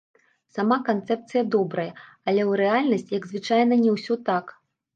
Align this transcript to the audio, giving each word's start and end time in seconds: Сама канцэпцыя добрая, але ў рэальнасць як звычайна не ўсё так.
Сама 0.53 0.77
канцэпцыя 0.87 1.43
добрая, 1.57 1.85
але 2.31 2.41
ў 2.49 2.59
рэальнасць 2.63 3.13
як 3.19 3.31
звычайна 3.35 3.81
не 3.87 3.91
ўсё 3.97 4.21
так. 4.35 4.45